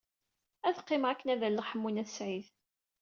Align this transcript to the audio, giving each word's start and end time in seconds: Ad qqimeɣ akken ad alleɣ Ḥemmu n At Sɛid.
Ad 0.67 0.75
qqimeɣ 0.83 1.09
akken 1.11 1.31
ad 1.33 1.41
alleɣ 1.47 1.65
Ḥemmu 1.69 1.89
n 1.91 2.01
At 2.01 2.09
Sɛid. 2.15 2.45